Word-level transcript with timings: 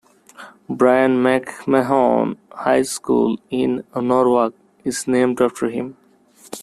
Brien 0.67 1.21
McMahon 1.21 2.35
High 2.55 2.81
School, 2.81 3.37
in 3.51 3.83
Norwalk, 3.95 4.55
is 4.83 5.07
named 5.07 5.39
after 5.39 5.69
him. 5.69 5.95